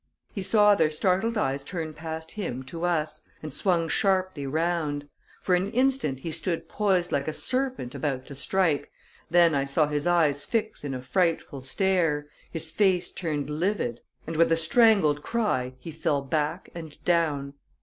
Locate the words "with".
14.37-14.51